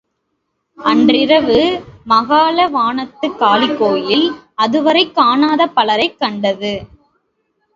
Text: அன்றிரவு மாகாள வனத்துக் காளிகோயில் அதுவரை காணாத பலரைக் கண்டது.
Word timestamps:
அன்றிரவு 0.77 1.57
மாகாள 2.05 2.67
வனத்துக் 2.67 3.37
காளிகோயில் 3.41 4.27
அதுவரை 4.55 5.11
காணாத 5.11 5.67
பலரைக் 5.67 6.19
கண்டது. 6.19 6.73